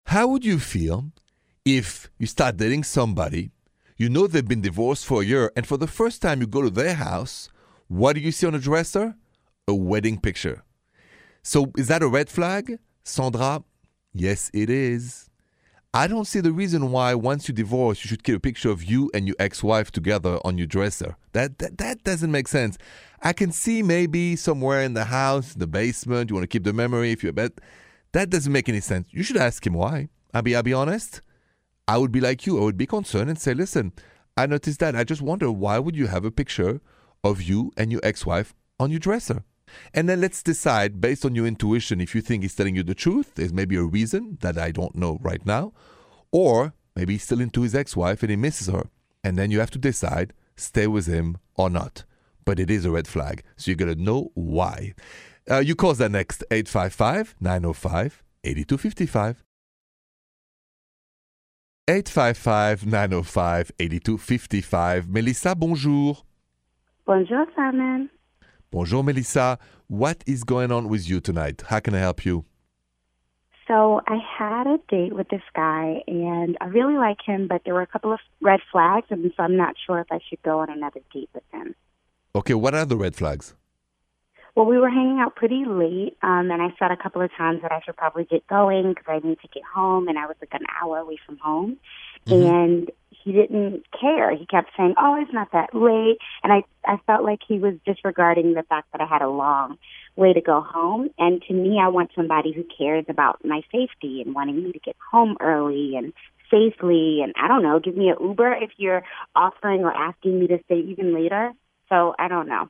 How 0.06 0.28
would 0.28 0.46
you 0.46 0.60
feel 0.60 1.12
if 1.66 2.10
you 2.18 2.26
start 2.26 2.56
dating 2.56 2.84
somebody, 2.86 3.52
you 3.98 4.08
know 4.08 4.26
they've 4.26 4.48
been 4.48 4.62
divorced 4.62 5.06
for 5.06 5.22
a 5.22 5.26
year, 5.26 5.52
and 5.58 5.68
for 5.68 5.78
the 5.78 5.88
first 5.88 6.22
time 6.22 6.40
you 6.40 6.48
go 6.48 6.62
to 6.62 6.70
their 6.70 6.94
house, 6.94 7.50
what 7.88 8.14
do 8.14 8.22
you 8.22 8.32
see 8.32 8.48
on 8.48 8.54
the 8.54 8.60
dresser? 8.60 9.16
A 9.68 9.76
wedding 9.76 10.20
picture. 10.20 10.64
So 11.42 11.72
is 11.78 11.90
that 11.90 12.02
a 12.02 12.08
red 12.08 12.30
flag? 12.30 12.80
Sandra, 13.04 13.64
yes, 14.14 14.50
it 14.54 14.70
is. 14.70 15.30
I 15.96 16.08
don't 16.08 16.26
see 16.26 16.40
the 16.40 16.52
reason 16.52 16.92
why 16.92 17.14
once 17.14 17.48
you 17.48 17.54
divorce 17.54 18.04
you 18.04 18.08
should 18.10 18.24
keep 18.24 18.36
a 18.36 18.40
picture 18.40 18.72
of 18.72 18.84
you 18.84 19.12
and 19.14 19.28
your 19.28 19.36
ex-wife 19.38 19.92
together 19.92 20.40
on 20.44 20.58
your 20.58 20.66
dresser. 20.66 21.18
That, 21.34 21.60
that 21.60 21.78
that 21.78 22.04
doesn't 22.04 22.32
make 22.32 22.48
sense. 22.48 22.80
I 23.22 23.32
can 23.32 23.52
see 23.52 23.84
maybe 23.84 24.36
somewhere 24.36 24.82
in 24.82 24.96
the 24.96 25.06
house, 25.06 25.54
in 25.54 25.60
the 25.60 25.68
basement, 25.68 26.32
you 26.32 26.36
want 26.36 26.44
to 26.44 26.48
keep 26.48 26.64
the 26.64 26.74
memory 26.74 27.12
if 27.12 27.22
you're 27.22 27.32
but 27.32 27.62
that 28.12 28.32
doesn't 28.32 28.52
make 28.52 28.68
any 28.68 28.80
sense. 28.80 29.08
You 29.12 29.22
should 29.22 29.38
ask 29.38 29.66
him 29.68 29.74
why. 29.74 30.10
I'll 30.34 30.42
be 30.42 30.56
I'll 30.56 30.64
be 30.64 30.74
honest. 30.74 31.22
I 31.88 31.98
would 31.98 32.12
be 32.12 32.22
like 32.22 32.48
you. 32.48 32.60
I 32.60 32.64
would 32.64 32.78
be 32.78 32.88
concerned 32.88 33.30
and 33.30 33.40
say, 33.40 33.54
listen, 33.54 33.94
I 34.36 34.48
noticed 34.48 34.80
that. 34.80 34.96
I 34.96 35.04
just 35.04 35.22
wonder 35.22 35.52
why 35.52 35.78
would 35.78 35.96
you 35.96 36.08
have 36.08 36.26
a 36.26 36.32
picture 36.32 36.82
of 37.24 37.44
you 37.44 37.72
and 37.78 37.92
your 37.92 38.02
ex-wife 38.04 38.56
on 38.80 38.90
your 38.90 39.00
dresser? 39.00 39.44
And 39.94 40.08
then 40.10 40.22
let's 40.22 40.44
decide 40.44 41.02
based 41.02 41.26
on 41.26 41.36
your 41.36 41.46
intuition 41.48 42.02
if 42.02 42.14
you 42.16 42.22
think 42.22 42.44
he's 42.44 42.56
telling 42.56 42.76
you 42.76 42.84
the 42.84 42.96
truth. 42.96 43.36
There's 43.36 43.54
maybe 43.54 43.76
a 43.76 43.84
reason 43.84 44.38
that 44.42 44.58
I 44.58 44.72
don't 44.72 44.96
know 44.96 45.18
right 45.22 45.46
now. 45.46 45.74
Or 46.32 46.74
maybe 46.96 47.14
he's 47.14 47.24
still 47.24 47.42
into 47.42 47.62
his 47.62 47.76
ex 47.76 47.96
wife 47.96 48.22
and 48.24 48.30
he 48.30 48.36
misses 48.36 48.68
her. 48.68 48.90
And 49.24 49.38
then 49.38 49.52
you 49.52 49.60
have 49.60 49.72
to 49.72 49.80
decide 49.80 50.34
stay 50.56 50.88
with 50.88 51.08
him 51.08 51.38
or 51.56 51.70
not. 51.70 52.04
but 52.46 52.60
it 52.60 52.70
is 52.70 52.86
a 52.86 52.92
red 52.92 53.08
flag. 53.08 53.44
So 53.58 53.72
you 53.72 53.76
got 53.78 53.86
to 53.86 53.96
know 53.96 54.32
why. 54.34 54.94
Uh, 55.50 55.60
you 55.60 55.76
call 55.76 55.94
that 55.94 56.12
next 56.12 56.44
855 56.52 57.36
905 57.40 58.24
8255. 58.44 59.44
855 61.88 62.86
905 62.86 63.72
8255. 63.80 65.10
Melissa, 65.10 65.56
bonjour. 65.56 66.24
Bonjour, 67.06 67.46
Simon. 67.56 68.10
Bonjour, 68.74 69.04
Melissa. 69.04 69.60
What 69.86 70.24
is 70.26 70.44
going 70.44 70.72
on 70.72 70.90
with 70.90 71.08
you 71.08 71.20
tonight? 71.20 71.62
How 71.68 71.80
can 71.80 71.94
I 71.94 72.00
help 72.00 72.26
you? 72.26 72.44
So 73.68 74.02
I 74.08 74.18
had 74.18 74.66
a 74.66 74.80
date 74.90 75.14
with 75.14 75.30
this 75.30 75.44
guy, 75.56 76.02
and 76.08 76.58
I 76.60 76.66
really 76.66 76.96
like 76.96 77.20
him, 77.24 77.48
but 77.48 77.62
there 77.66 77.76
were 77.76 77.84
a 77.84 77.88
couple 77.88 78.12
of 78.12 78.20
red 78.42 78.62
flags, 78.72 79.06
and 79.12 79.32
so 79.38 79.44
I'm 79.44 79.56
not 79.56 79.76
sure 79.86 80.00
if 80.00 80.08
I 80.10 80.18
should 80.28 80.42
go 80.42 80.58
on 80.62 80.72
another 80.72 81.02
date 81.14 81.30
with 81.36 81.44
him. 81.54 81.76
Okay, 82.36 82.56
what 82.56 82.74
are 82.74 82.84
the 82.84 82.98
red 82.98 83.16
flags? 83.16 83.54
Well, 84.56 84.68
we 84.68 84.78
were 84.78 84.90
hanging 84.90 85.20
out 85.20 85.36
pretty 85.36 85.66
late, 85.66 86.16
um, 86.22 86.52
and 86.52 86.62
I 86.62 86.68
said 86.78 86.92
a 86.92 86.98
couple 86.98 87.24
of 87.24 87.32
times 87.36 87.64
that 87.64 87.72
I 87.72 87.82
should 87.84 87.98
probably 87.98 88.26
get 88.26 88.46
going 88.46 88.90
because 88.90 89.06
I 89.08 89.28
need 89.28 89.40
to 89.42 89.48
get 89.48 89.64
home, 89.64 90.08
and 90.08 90.20
I 90.20 90.28
was 90.28 90.36
like 90.42 90.54
an 90.54 90.68
hour 90.80 91.00
away 91.00 91.18
from 91.26 91.38
home, 91.38 91.78
and 92.30 92.92
he 93.10 93.32
didn't 93.32 93.84
care. 94.00 94.36
He 94.36 94.46
kept 94.46 94.70
saying, 94.78 94.94
"Oh, 94.98 95.16
it's 95.20 95.34
not 95.34 95.52
that 95.54 95.74
late," 95.74 96.20
and 96.44 96.54
I 96.54 96.64
I 96.86 96.98
felt 97.08 97.24
like 97.24 97.40
he 97.48 97.58
was 97.58 97.76
disregarding 97.86 98.54
the 98.54 98.64
fact 98.64 98.92
that 98.92 99.02
I 99.02 99.06
had 99.06 99.24
a 99.24 99.30
long 99.30 99.80
way 100.16 100.34
to 100.34 100.42
go 100.42 100.62
home. 100.62 101.10
And 101.18 101.42
to 101.48 101.54
me, 101.54 101.80
I 101.82 101.88
want 101.88 102.12
somebody 102.16 102.52
who 102.52 102.64
cares 102.64 103.06
about 103.10 103.44
my 103.44 103.62
safety 103.72 104.22
and 104.22 104.36
wanting 104.36 104.64
me 104.64 104.72
to 104.72 104.80
get 104.80 104.96
home 105.12 105.36
early 105.40 105.96
and 105.96 106.14
safely. 106.52 107.22
And 107.24 107.34
I 107.42 107.48
don't 107.48 107.64
know, 107.64 107.80
give 107.80 107.98
me 107.98 108.10
an 108.10 108.18
Uber 108.22 108.54
if 108.62 108.72
you're 108.78 109.04
offering 109.36 109.84
or 109.84 109.92
asking 109.92 110.40
me 110.40 110.48
to 110.48 110.60
stay 110.66 110.80
even 110.80 111.14
later. 111.16 111.54
So 111.90 112.14
I 112.20 112.28
don't 112.28 112.48
know. 112.48 112.70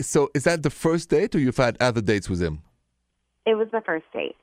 So 0.00 0.30
is 0.34 0.44
that 0.44 0.62
the 0.62 0.70
first 0.70 1.10
date, 1.10 1.34
or 1.34 1.38
you've 1.38 1.56
had 1.56 1.76
other 1.80 2.00
dates 2.00 2.28
with 2.28 2.42
him? 2.42 2.62
It 3.46 3.54
was 3.54 3.68
the 3.72 3.80
first 3.80 4.06
date. 4.12 4.36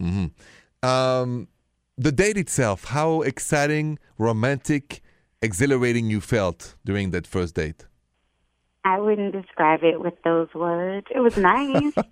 Mm-hmm. 0.00 0.88
Um, 0.88 1.48
the 1.96 2.12
date 2.12 2.36
itself, 2.36 2.84
how 2.84 3.22
exciting, 3.22 3.98
romantic, 4.18 5.02
exhilarating 5.40 6.10
you 6.10 6.20
felt 6.20 6.74
during 6.84 7.10
that 7.12 7.26
first 7.26 7.54
date? 7.54 7.86
I 8.84 8.98
wouldn't 8.98 9.32
describe 9.32 9.82
it 9.82 10.00
with 10.00 10.14
those 10.24 10.48
words. 10.54 11.06
It 11.14 11.20
was 11.20 11.36
nice. 11.36 11.94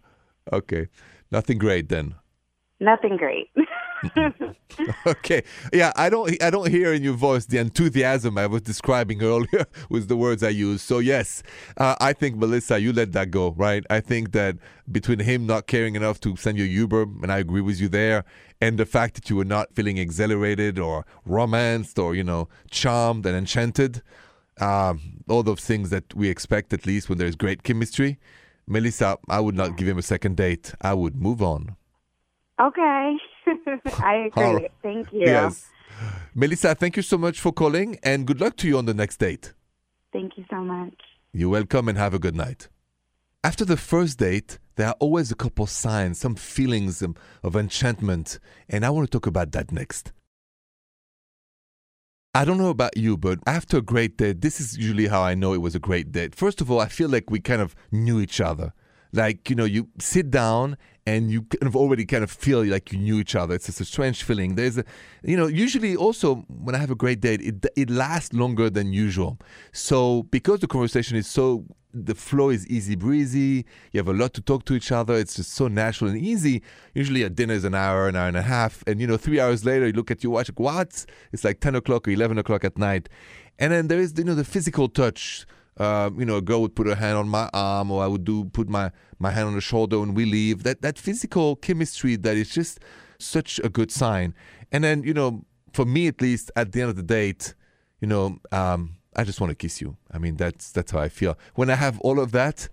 Okay, 0.53 0.89
nothing 1.31 1.57
great 1.57 1.89
then. 1.89 2.17
Nothing 2.81 3.17
great. 3.17 3.49
Okay, 5.07 5.43
yeah, 5.73 5.93
I 5.97 6.09
don't, 6.09 6.43
I 6.43 6.49
don't 6.49 6.71
hear 6.71 6.95
in 6.95 7.03
your 7.03 7.15
voice 7.15 7.45
the 7.47 7.59
enthusiasm 7.59 8.39
I 8.39 8.47
was 8.47 8.63
describing 8.63 9.23
earlier 9.23 9.67
with 9.91 10.09
the 10.09 10.17
words 10.17 10.43
I 10.43 10.49
used. 10.49 10.81
So 10.81 10.99
yes, 10.99 11.43
uh, 11.77 11.95
I 12.01 12.13
think 12.13 12.37
Melissa, 12.37 12.81
you 12.81 12.93
let 12.93 13.13
that 13.13 13.31
go, 13.31 13.51
right? 13.53 13.85
I 13.91 14.01
think 14.01 14.33
that 14.33 14.57
between 14.91 15.19
him 15.21 15.47
not 15.47 15.67
caring 15.67 15.95
enough 15.95 16.21
to 16.21 16.37
send 16.37 16.59
you 16.59 16.65
Uber, 16.65 17.03
and 17.03 17.31
I 17.31 17.39
agree 17.39 17.61
with 17.61 17.81
you 17.81 17.89
there, 17.89 18.25
and 18.61 18.79
the 18.79 18.87
fact 18.87 19.15
that 19.17 19.29
you 19.29 19.37
were 19.37 19.45
not 19.45 19.75
feeling 19.75 19.99
exhilarated 19.99 20.79
or 20.79 21.05
romanced 21.27 21.99
or 21.99 22.15
you 22.15 22.25
know 22.25 22.49
charmed 22.71 23.27
and 23.27 23.37
enchanted, 23.37 24.03
um, 24.61 25.23
all 25.29 25.43
those 25.43 25.61
things 25.61 25.91
that 25.91 26.15
we 26.15 26.29
expect 26.29 26.73
at 26.73 26.87
least 26.87 27.09
when 27.09 27.19
there's 27.19 27.37
great 27.37 27.63
chemistry. 27.63 28.19
Melissa, 28.67 29.19
I 29.29 29.41
would 29.41 29.57
not 29.57 29.77
give 29.77 29.89
him 29.89 29.99
a 29.99 30.03
second 30.03 30.37
date. 30.37 30.73
I 30.81 30.95
would 30.95 31.17
move 31.17 31.43
on. 31.43 31.77
okay. 32.61 33.17
I 34.03 34.15
agree. 34.27 34.43
Right. 34.43 34.73
Thank 34.83 35.13
you. 35.13 35.21
Yes. 35.21 35.69
Melissa, 36.35 36.75
thank 36.75 36.97
you 36.97 37.03
so 37.03 37.19
much 37.19 37.41
for 37.41 37.53
calling 37.53 37.99
and 38.03 38.27
good 38.27 38.41
luck 38.41 38.57
to 38.57 38.69
you 38.69 38.79
on 38.79 38.87
the 38.87 38.95
next 38.95 39.19
date. 39.19 39.53
Thank 40.13 40.37
you 40.37 40.45
so 40.51 40.57
much. 40.57 40.95
You're 41.33 41.51
welcome 41.51 41.89
and 41.89 41.97
have 41.99 42.15
a 42.15 42.19
good 42.19 42.37
night. 42.37 42.69
After 43.45 43.65
the 43.65 43.77
first 43.77 44.19
date, 44.19 44.59
there 44.77 44.89
are 44.89 44.97
always 45.01 45.31
a 45.31 45.35
couple 45.35 45.67
signs, 45.67 46.19
some 46.19 46.35
feelings 46.35 47.03
um, 47.03 47.17
of 47.43 47.57
enchantment, 47.57 48.39
and 48.69 48.85
I 48.85 48.91
want 48.91 49.11
to 49.11 49.19
talk 49.19 49.27
about 49.27 49.53
that 49.53 49.73
next. 49.73 50.13
I 52.35 52.45
don't 52.47 52.57
know 52.57 52.71
about 52.71 52.97
you, 52.97 53.19
but 53.19 53.41
after 53.47 53.79
a 53.79 53.83
great 53.83 54.17
date, 54.17 54.41
this 54.41 54.59
is 54.61 54.79
usually 54.79 55.09
how 55.09 55.23
I 55.23 55.35
know 55.35 55.53
it 55.53 55.61
was 55.61 55.75
a 55.75 55.79
great 55.79 56.13
date. 56.13 56.35
First 56.35 56.61
of 56.63 56.71
all, 56.71 56.81
I 56.81 56.89
feel 56.89 57.09
like 57.09 57.31
we 57.31 57.41
kind 57.41 57.61
of 57.61 57.75
knew 57.91 58.21
each 58.21 58.41
other. 58.41 58.73
Like, 59.13 59.51
you 59.51 59.57
know, 59.57 59.65
you 59.65 59.89
sit 59.99 60.31
down 60.31 60.77
and 61.07 61.31
you 61.31 61.43
kind 61.43 61.67
of 61.67 61.77
already 61.77 62.07
kind 62.07 62.23
of 62.23 62.31
feel 62.31 62.65
like 62.65 62.93
you 62.93 62.99
knew 62.99 63.19
each 63.19 63.35
other. 63.35 63.55
It's 63.55 63.67
just 63.67 63.81
a 63.81 63.85
strange 63.85 64.23
feeling. 64.23 64.55
There's 64.55 64.79
a, 64.79 64.85
you 65.23 65.37
know, 65.37 65.49
usually 65.49 65.97
also 65.97 66.37
when 66.49 66.75
I 66.75 66.79
have 66.79 66.91
a 66.91 66.95
great 66.95 67.21
date, 67.21 67.43
it, 67.43 67.67
it 67.77 67.91
lasts 67.91 68.33
longer 68.33 68.71
than 68.71 68.93
usual. 68.93 69.39
So 69.73 70.25
because 70.25 70.61
the 70.61 70.69
conversation 70.69 71.17
is 71.17 71.27
so, 71.27 71.65
the 71.93 72.15
flow 72.15 72.51
is 72.51 72.67
easy 72.69 72.95
breezy, 72.95 73.67
you 73.91 73.99
have 73.99 74.09
a 74.09 74.13
lot 74.13 74.33
to 74.35 74.41
talk 74.41 74.65
to 74.65 74.75
each 74.75 74.93
other, 74.93 75.15
it's 75.15 75.35
just 75.35 75.53
so 75.53 75.69
natural 75.69 76.09
and 76.11 76.19
easy. 76.19 76.63
Usually 76.95 77.23
a 77.23 77.29
dinner 77.29 77.55
is 77.55 77.65
an 77.65 77.75
hour, 77.75 78.09
an 78.09 78.17
hour 78.17 78.29
and 78.29 78.37
a 78.37 78.43
half. 78.43 78.83
And, 78.87 79.01
you 79.01 79.07
know, 79.07 79.17
three 79.17 79.41
hours 79.41 79.65
later, 79.65 79.87
you 79.87 79.93
look 79.93 80.11
at 80.11 80.23
your 80.23 80.33
watch, 80.33 80.49
like, 80.49 80.61
what? 80.61 81.05
It's 81.33 81.45
like 81.45 81.61
10 81.61 81.75
o'clock 81.75 82.09
or 82.09 82.13
11 82.13 82.39
o'clock 82.39 82.65
at 82.65 82.79
night. 82.79 83.09
And 83.59 83.73
then 83.73 83.89
there 83.89 83.99
is, 83.99 84.15
you 84.17 84.25
know, 84.25 84.35
the 84.35 84.45
physical 84.45 84.89
touch. 84.89 85.47
Um, 85.79 86.21
you 86.21 86.27
know, 86.27 86.37
a 86.37 86.43
girl 86.43 86.61
would 86.63 86.77
put 86.77 86.87
her 86.87 86.95
hand 86.95 87.17
on 87.17 87.29
my 87.29 87.49
arm, 87.53 87.91
or 87.91 88.03
I 88.03 88.07
would 88.07 88.25
do 88.25 88.45
put 88.45 88.69
my, 88.69 88.91
my 89.19 89.31
hand 89.31 89.49
on 89.49 89.55
the 89.55 89.61
shoulder 89.61 90.01
when 90.01 90.15
we 90.15 90.25
leave. 90.25 90.63
That 90.65 90.83
that 90.83 90.99
physical 90.99 91.57
chemistry 91.57 92.17
that 92.17 92.37
is 92.37 92.51
just 92.51 92.81
such 93.19 93.61
a 93.65 93.69
good 93.69 93.91
sign. 93.91 94.35
And 94.71 94.85
then, 94.85 95.03
you 95.03 95.15
know, 95.15 95.45
for 95.73 95.85
me 95.85 96.09
at 96.09 96.21
least, 96.21 96.51
at 96.57 96.73
the 96.73 96.83
end 96.83 96.91
of 96.91 96.97
the 96.97 97.03
date, 97.03 97.55
you 98.01 98.09
know, 98.09 98.39
um, 98.51 98.97
I 99.15 99.25
just 99.25 99.41
want 99.41 99.51
to 99.51 99.55
kiss 99.55 99.81
you. 99.81 99.97
I 100.11 100.19
mean, 100.19 100.37
that's 100.37 100.73
that's 100.73 100.93
how 100.93 100.99
I 100.99 101.09
feel. 101.09 101.39
When 101.55 101.71
I 101.71 101.75
have 101.75 102.01
all 102.01 102.21
of 102.21 102.33
that, 102.33 102.69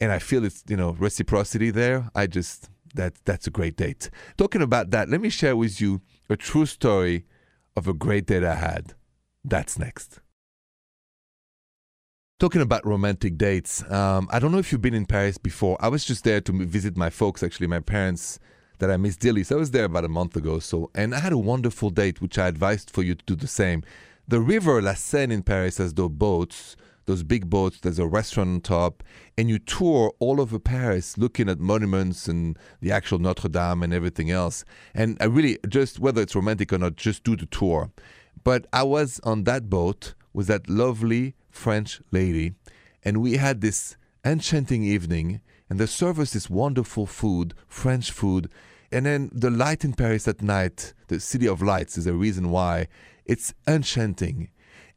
and 0.00 0.10
I 0.12 0.18
feel 0.18 0.44
it's 0.44 0.64
you 0.68 0.76
know 0.76 0.92
reciprocity 0.98 1.70
there, 1.70 2.10
I 2.14 2.26
just 2.26 2.68
that 2.94 3.14
that's 3.24 3.46
a 3.46 3.50
great 3.50 3.76
date. 3.76 4.10
Talking 4.36 4.62
about 4.62 4.90
that, 4.90 5.08
let 5.08 5.20
me 5.20 5.30
share 5.30 5.56
with 5.56 5.80
you 5.80 6.00
a 6.28 6.36
true 6.36 6.66
story 6.66 7.26
of 7.76 7.88
a 7.88 7.94
great 7.94 8.26
date 8.26 8.44
I 8.44 8.54
had. 8.54 8.94
That's 9.44 9.78
next. 9.78 10.20
Talking 12.42 12.62
about 12.62 12.84
romantic 12.84 13.38
dates, 13.38 13.88
um, 13.88 14.26
I 14.32 14.40
don't 14.40 14.50
know 14.50 14.58
if 14.58 14.72
you've 14.72 14.82
been 14.82 14.94
in 14.94 15.06
Paris 15.06 15.38
before. 15.38 15.76
I 15.78 15.86
was 15.86 16.04
just 16.04 16.24
there 16.24 16.40
to 16.40 16.52
visit 16.66 16.96
my 16.96 17.08
folks, 17.08 17.40
actually, 17.40 17.68
my 17.68 17.78
parents 17.78 18.40
that 18.80 18.90
I 18.90 18.96
miss 18.96 19.16
dearly. 19.16 19.44
So 19.44 19.54
I 19.54 19.58
was 19.60 19.70
there 19.70 19.84
about 19.84 20.04
a 20.04 20.08
month 20.08 20.34
ago. 20.34 20.58
So, 20.58 20.90
and 20.92 21.14
I 21.14 21.20
had 21.20 21.32
a 21.32 21.38
wonderful 21.38 21.90
date, 21.90 22.20
which 22.20 22.38
I 22.38 22.48
advised 22.48 22.90
for 22.90 23.04
you 23.04 23.14
to 23.14 23.24
do 23.26 23.36
the 23.36 23.46
same. 23.46 23.84
The 24.26 24.40
river 24.40 24.82
La 24.82 24.94
Seine 24.94 25.32
in 25.32 25.44
Paris 25.44 25.78
has 25.78 25.94
those 25.94 26.10
boats, 26.10 26.74
those 27.04 27.22
big 27.22 27.48
boats. 27.48 27.78
There's 27.78 28.00
a 28.00 28.08
restaurant 28.08 28.48
on 28.48 28.60
top, 28.62 29.04
and 29.38 29.48
you 29.48 29.60
tour 29.60 30.12
all 30.18 30.40
over 30.40 30.58
Paris, 30.58 31.16
looking 31.16 31.48
at 31.48 31.60
monuments 31.60 32.26
and 32.26 32.58
the 32.80 32.90
actual 32.90 33.20
Notre 33.20 33.50
Dame 33.50 33.84
and 33.84 33.94
everything 33.94 34.32
else. 34.32 34.64
And 34.96 35.16
I 35.20 35.26
really 35.26 35.58
just 35.68 36.00
whether 36.00 36.20
it's 36.20 36.34
romantic 36.34 36.72
or 36.72 36.78
not, 36.78 36.96
just 36.96 37.22
do 37.22 37.36
the 37.36 37.46
tour. 37.46 37.92
But 38.42 38.66
I 38.72 38.82
was 38.82 39.20
on 39.22 39.44
that 39.44 39.70
boat 39.70 40.14
with 40.32 40.48
that 40.48 40.68
lovely 40.68 41.36
French 41.52 42.00
lady, 42.10 42.54
and 43.04 43.22
we 43.22 43.36
had 43.36 43.60
this 43.60 43.96
enchanting 44.24 44.82
evening. 44.82 45.40
And 45.68 45.80
they 45.80 45.86
serve 45.86 46.18
us 46.18 46.34
this 46.34 46.50
wonderful 46.50 47.06
food, 47.06 47.54
French 47.66 48.10
food. 48.10 48.50
And 48.90 49.06
then 49.06 49.30
the 49.32 49.48
light 49.48 49.86
in 49.86 49.94
Paris 49.94 50.28
at 50.28 50.42
night, 50.42 50.92
the 51.08 51.18
city 51.18 51.48
of 51.48 51.62
lights, 51.62 51.96
is 51.96 52.06
a 52.06 52.12
reason 52.12 52.50
why 52.50 52.88
it's 53.24 53.54
enchanting. 53.66 54.50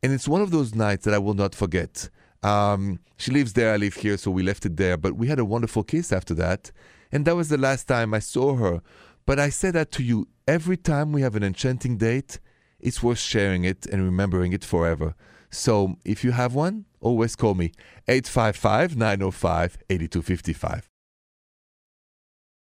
And 0.04 0.12
it's 0.12 0.28
one 0.28 0.42
of 0.42 0.52
those 0.52 0.76
nights 0.76 1.06
that 1.06 1.14
I 1.14 1.18
will 1.18 1.34
not 1.34 1.56
forget. 1.56 2.10
Um, 2.44 3.00
she 3.16 3.32
lives 3.32 3.54
there, 3.54 3.74
I 3.74 3.78
live 3.78 3.94
here, 3.94 4.18
so 4.18 4.32
we 4.32 4.44
left 4.44 4.66
it 4.66 4.76
there. 4.76 4.98
But 4.98 5.16
we 5.16 5.28
had 5.28 5.40
a 5.40 5.46
wonderful 5.46 5.84
kiss 5.84 6.12
after 6.12 6.34
that. 6.34 6.74
And 7.10 7.24
that 7.24 7.38
was 7.38 7.48
the 7.48 7.58
last 7.58 7.88
time 7.88 8.14
I 8.14 8.20
saw 8.20 8.56
her. 8.56 8.82
But 9.26 9.40
I 9.40 9.50
say 9.50 9.72
that 9.72 9.94
to 9.94 10.04
you 10.04 10.28
every 10.46 10.76
time 10.76 11.14
we 11.14 11.22
have 11.22 11.38
an 11.38 11.44
enchanting 11.44 11.98
date, 11.98 12.40
it's 12.82 13.02
worth 13.02 13.20
sharing 13.20 13.64
it 13.64 13.86
and 13.86 14.04
remembering 14.04 14.52
it 14.52 14.66
forever. 14.66 15.16
So 15.50 15.98
if 16.04 16.24
you 16.24 16.32
have 16.32 16.54
one, 16.54 16.86
always 17.02 17.36
call 17.36 17.54
me 17.54 17.72
855 18.08 18.96
905 18.98 19.78
8255. 19.90 20.90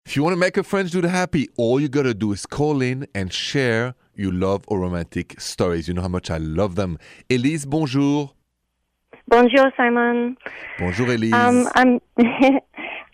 If 0.06 0.16
you 0.16 0.24
want 0.24 0.34
to 0.34 0.40
make 0.40 0.58
a 0.58 0.64
French 0.64 0.92
dude 0.92 1.06
happy, 1.06 1.48
all 1.58 1.80
you 1.80 1.88
got 1.88 2.04
to 2.04 2.14
do 2.14 2.34
is 2.34 2.46
call 2.46 2.82
in 2.82 3.08
and 3.14 3.32
share 3.32 3.94
your 4.16 4.34
love 4.34 4.64
or 4.68 4.80
romantic 4.80 5.40
stories. 5.40 5.88
You 5.88 5.94
know 5.94 6.02
how 6.02 6.08
much 6.08 6.30
I 6.32 6.38
love 6.38 6.76
them. 6.76 6.98
Elise, 7.30 7.66
bonjour. 7.66 8.32
Bonjour, 9.28 9.72
Simon. 9.78 10.38
Bonjour, 10.80 11.08
Elise. 11.08 11.34
Um, 11.34 11.70
I'm 11.76 12.02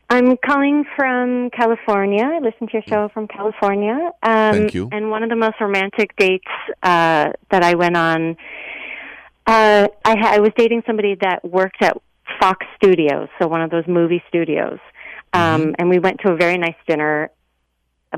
I'm 0.09 0.37
calling 0.37 0.85
from 0.95 1.49
California. 1.49 2.23
I 2.23 2.39
listen 2.39 2.67
to 2.67 2.73
your 2.73 2.83
show 2.87 3.09
from 3.13 3.27
California. 3.27 4.11
Um, 4.23 4.53
Thank 4.53 4.73
you. 4.73 4.87
And 4.91 5.11
one 5.11 5.21
of 5.21 5.29
the 5.29 5.35
most 5.35 5.55
romantic 5.59 6.15
dates 6.15 6.47
uh, 6.81 7.33
that 7.51 7.61
I 7.61 7.75
went 7.75 7.97
on, 7.97 8.37
uh, 9.47 9.87
I, 10.05 10.15
ha- 10.17 10.33
I 10.35 10.39
was 10.39 10.51
dating 10.57 10.83
somebody 10.85 11.15
that 11.21 11.43
worked 11.43 11.81
at 11.81 11.97
Fox 12.39 12.65
Studios, 12.75 13.29
so 13.39 13.47
one 13.47 13.61
of 13.61 13.69
those 13.71 13.87
movie 13.87 14.21
studios. 14.27 14.79
Um, 15.33 15.75
And 15.79 15.89
we 15.89 15.99
went 15.99 16.19
to 16.25 16.31
a 16.31 16.35
very 16.35 16.57
nice 16.57 16.75
dinner. 16.87 17.31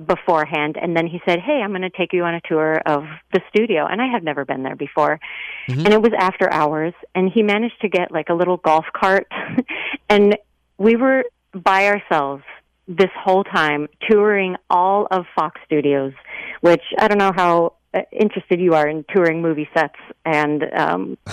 beforehand 0.06 0.78
and 0.82 0.96
then 0.96 1.08
he 1.08 1.20
said 1.26 1.40
hey 1.40 1.62
i'm 1.64 1.72
going 1.72 1.82
to 1.82 1.90
take 1.90 2.14
you 2.14 2.24
on 2.24 2.36
a 2.36 2.42
tour 2.48 2.80
of 2.86 3.04
the 3.34 3.42
studio 3.50 3.88
and 3.88 4.00
i 4.00 4.06
had 4.06 4.24
never 4.24 4.46
been 4.46 4.62
there 4.62 4.76
before 4.76 5.20
Mm-hmm. 5.68 5.80
and 5.86 5.94
it 5.94 6.02
was 6.02 6.12
after 6.18 6.52
hours 6.54 6.94
and 7.16 7.30
he 7.34 7.42
managed 7.44 7.80
to 7.82 7.90
get 7.90 8.12
like 8.12 8.30
a 8.30 8.34
little 8.34 8.58
golf 8.58 8.86
cart 8.96 9.28
and 10.10 10.38
we 10.78 10.96
were 10.96 11.26
by 11.54 11.88
ourselves 11.88 12.44
this 12.88 13.10
whole 13.24 13.44
time 13.44 13.88
touring 14.10 14.56
all 14.70 15.08
of 15.12 15.26
fox 15.36 15.60
studios 15.66 16.14
which 16.62 16.84
i 17.00 17.08
don't 17.08 17.18
know 17.26 17.34
how 17.36 17.74
interested 18.12 18.60
you 18.60 18.74
are 18.74 18.88
in 18.88 19.04
touring 19.14 19.42
movie 19.42 19.68
sets 19.74 19.96
and 20.26 20.64
um 20.74 21.18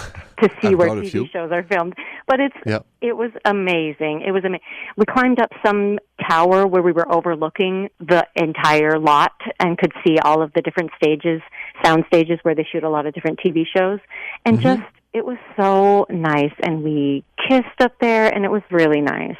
to 0.43 0.49
see 0.61 0.75
where 0.75 0.89
tv 0.89 1.31
shows 1.31 1.51
are 1.53 1.63
filmed 1.65 1.95
but 2.27 2.41
it's 2.41 2.57
Yeah. 2.67 2.81
it 3.01 3.17
was 3.17 3.31
amazing. 3.45 4.23
It 4.27 4.33
was 4.33 4.45
amazing. 4.45 4.65
We 4.97 5.05
climbed 5.07 5.41
up 5.41 5.51
some 5.65 5.99
tower 6.29 6.67
where 6.67 6.83
we 6.83 6.93
were 6.93 7.11
overlooking 7.11 7.89
the 8.01 8.27
entire 8.35 8.99
lot 8.99 9.33
and 9.61 9.79
could 9.79 9.93
see 10.05 10.19
all 10.19 10.43
of 10.43 10.53
the 10.55 10.63
different 10.63 10.91
stages, 10.97 11.41
sound 11.85 12.05
stages 12.09 12.39
where 12.43 12.55
they 12.55 12.67
shoot 12.71 12.83
a 12.83 12.89
lot 12.91 13.07
of 13.07 13.15
different 13.15 13.39
TV 13.39 13.65
shows. 13.75 14.01
And 14.45 14.61
just, 14.61 14.83
it 15.13 15.25
was 15.25 15.39
so 15.57 16.07
nice. 16.11 16.53
And 16.63 16.83
we 16.83 17.25
kissed 17.49 17.81
up 17.81 17.95
there, 18.01 18.27
and 18.33 18.45
it 18.45 18.51
was 18.51 18.63
really 18.71 19.01
nice. 19.01 19.37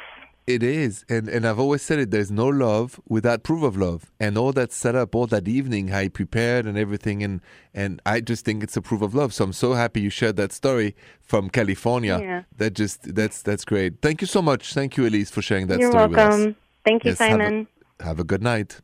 It 0.47 0.63
is, 0.63 1.03
and 1.09 1.27
and 1.27 1.45
I've 1.45 1.59
always 1.59 1.81
said 1.81 1.99
it. 1.99 2.09
There's 2.09 2.31
no 2.31 2.47
love 2.47 3.01
without 3.09 3.43
proof 3.43 3.63
of 3.63 3.75
love, 3.75 4.09
and 4.17 4.37
all 4.37 4.53
that 4.53 4.71
setup, 4.71 5.13
all 5.13 5.27
that 5.27 5.45
evening, 5.45 5.89
how 5.89 5.99
he 6.03 6.07
prepared 6.09 6.65
and 6.65 6.77
everything, 6.77 7.21
and 7.21 7.41
and 7.73 8.01
I 8.05 8.21
just 8.21 8.45
think 8.45 8.63
it's 8.63 8.77
a 8.77 8.81
proof 8.81 9.01
of 9.01 9.13
love. 9.13 9.33
So 9.33 9.43
I'm 9.43 9.51
so 9.51 9.73
happy 9.73 9.99
you 9.99 10.09
shared 10.09 10.37
that 10.37 10.53
story 10.53 10.95
from 11.21 11.49
California. 11.49 12.17
Yeah. 12.21 12.43
That 12.55 12.75
just 12.75 13.13
that's 13.13 13.41
that's 13.41 13.65
great. 13.65 14.01
Thank 14.01 14.21
you 14.21 14.27
so 14.27 14.41
much. 14.41 14.73
Thank 14.73 14.95
you, 14.95 15.05
Elise, 15.05 15.29
for 15.29 15.41
sharing 15.41 15.67
that 15.67 15.79
You're 15.79 15.91
story 15.91 16.07
with 16.07 16.17
us. 16.17 16.33
welcome. 16.37 16.55
Thank 16.85 17.03
you, 17.03 17.09
Yes, 17.11 17.19
have 17.19 17.27
a- 17.41 17.43
Simon. 17.43 17.67
Have 17.99 18.19
a 18.19 18.23
good 18.23 18.41
night. 18.41 18.79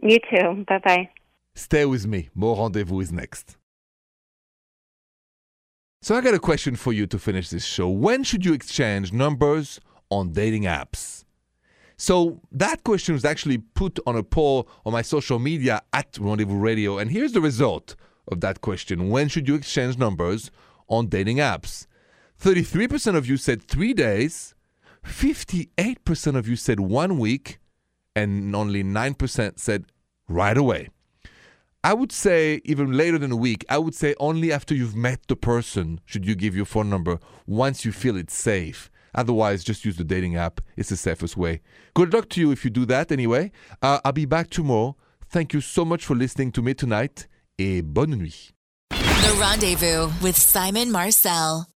You 0.00 0.18
too. 0.30 0.64
Bye 0.68 0.80
bye. 0.84 1.08
Stay 1.54 1.86
with 1.86 2.06
me. 2.06 2.28
More 2.34 2.54
rendezvous 2.62 3.00
is 3.00 3.12
next. 3.12 3.56
So 6.02 6.14
I 6.14 6.20
got 6.20 6.34
a 6.34 6.38
question 6.38 6.76
for 6.76 6.92
you 6.92 7.06
to 7.06 7.18
finish 7.18 7.48
this 7.48 7.64
show. 7.64 7.88
When 7.88 8.24
should 8.24 8.44
you 8.44 8.52
exchange 8.52 9.12
numbers 9.12 9.80
on 10.10 10.32
dating 10.32 10.64
apps? 10.64 11.24
So 11.96 12.40
that 12.52 12.84
question 12.84 13.14
was 13.14 13.24
actually 13.24 13.58
put 13.58 13.98
on 14.06 14.16
a 14.16 14.22
poll 14.22 14.68
on 14.86 14.92
my 14.92 15.02
social 15.02 15.38
media 15.38 15.82
at 15.92 16.16
Rendezvous 16.20 16.56
Radio, 16.58 16.98
and 16.98 17.10
here's 17.10 17.32
the 17.32 17.40
result 17.40 17.96
of 18.30 18.40
that 18.40 18.60
question. 18.60 19.10
When 19.10 19.28
should 19.28 19.48
you 19.48 19.54
exchange 19.54 19.98
numbers 19.98 20.50
on 20.88 21.08
dating 21.08 21.38
apps? 21.38 21.86
33% 22.40 23.16
of 23.16 23.26
you 23.26 23.36
said 23.36 23.62
three 23.62 23.92
days, 23.92 24.54
58% 25.04 26.36
of 26.36 26.46
you 26.46 26.54
said 26.54 26.78
one 26.78 27.18
week, 27.18 27.58
and 28.14 28.54
only 28.54 28.84
9% 28.84 29.58
said 29.58 29.84
right 30.28 30.56
away. 30.56 30.88
I 31.82 31.94
would 31.94 32.12
say 32.12 32.60
even 32.64 32.92
later 32.92 33.18
than 33.18 33.32
a 33.32 33.36
week. 33.36 33.64
I 33.68 33.78
would 33.78 33.94
say 33.94 34.14
only 34.18 34.52
after 34.52 34.74
you've 34.74 34.96
met 34.96 35.20
the 35.28 35.36
person 35.36 36.00
should 36.04 36.26
you 36.26 36.34
give 36.34 36.56
your 36.56 36.64
phone 36.64 36.90
number 36.90 37.18
once 37.46 37.84
you 37.84 37.92
feel 37.92 38.16
it's 38.16 38.34
safe. 38.36 38.90
Otherwise, 39.14 39.64
just 39.64 39.84
use 39.84 39.96
the 39.96 40.04
dating 40.04 40.36
app. 40.36 40.60
It's 40.76 40.90
the 40.90 40.96
safest 40.96 41.36
way. 41.36 41.60
Good 41.94 42.12
luck 42.12 42.28
to 42.30 42.40
you 42.40 42.50
if 42.50 42.64
you 42.64 42.70
do 42.70 42.84
that 42.86 43.12
anyway. 43.12 43.52
Uh, 43.82 44.00
I'll 44.04 44.12
be 44.12 44.26
back 44.26 44.50
tomorrow. 44.50 44.96
Thank 45.30 45.52
you 45.52 45.60
so 45.60 45.84
much 45.84 46.04
for 46.06 46.14
listening 46.14 46.52
to 46.52 46.62
me 46.62 46.74
tonight 46.74 47.28
et 47.58 47.82
bonne 47.82 48.16
nuit. 48.16 48.52
The 48.90 49.36
Rendezvous 49.40 50.10
with 50.22 50.36
Simon 50.36 50.90
Marcel. 50.90 51.68